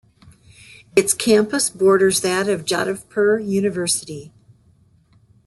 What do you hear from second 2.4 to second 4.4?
of Jadavpur University.